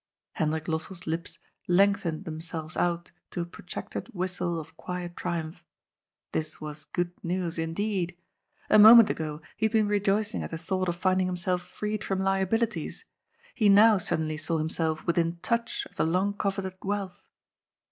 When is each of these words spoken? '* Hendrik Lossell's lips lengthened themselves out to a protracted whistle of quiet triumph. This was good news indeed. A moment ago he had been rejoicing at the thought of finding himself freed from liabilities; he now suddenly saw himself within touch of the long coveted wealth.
'* 0.21 0.33
Hendrik 0.39 0.65
Lossell's 0.67 1.05
lips 1.05 1.37
lengthened 1.67 2.25
themselves 2.25 2.75
out 2.75 3.11
to 3.29 3.41
a 3.41 3.45
protracted 3.45 4.07
whistle 4.15 4.59
of 4.59 4.75
quiet 4.75 5.15
triumph. 5.15 5.63
This 6.31 6.59
was 6.59 6.85
good 6.85 7.11
news 7.23 7.59
indeed. 7.59 8.17
A 8.67 8.79
moment 8.79 9.11
ago 9.11 9.43
he 9.57 9.67
had 9.67 9.73
been 9.73 9.87
rejoicing 9.87 10.41
at 10.41 10.49
the 10.49 10.57
thought 10.57 10.89
of 10.89 10.95
finding 10.95 11.27
himself 11.27 11.61
freed 11.61 12.03
from 12.03 12.19
liabilities; 12.19 13.05
he 13.53 13.69
now 13.69 13.99
suddenly 13.99 14.37
saw 14.37 14.57
himself 14.57 15.05
within 15.05 15.37
touch 15.43 15.85
of 15.85 15.97
the 15.97 16.03
long 16.03 16.33
coveted 16.33 16.77
wealth. 16.81 17.23